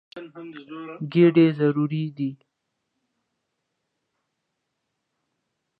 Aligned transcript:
ګېډې 1.11 1.45
ضروري 1.57 2.03
دي. 2.17 2.29